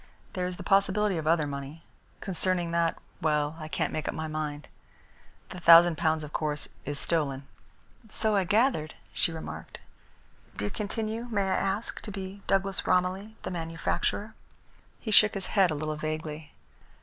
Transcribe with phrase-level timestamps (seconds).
[0.33, 1.83] There is the possibility of other money.
[2.21, 4.67] Concerning that well, I can't make up my mind.
[5.49, 7.45] The thousand pounds, of course, is stolen."
[8.09, 9.77] "So I gathered," she remarked.
[10.57, 14.33] "Do you continue, may I ask, to be Douglas Romilly, the manufacturer?"
[14.99, 16.51] He shook his head a little vaguely.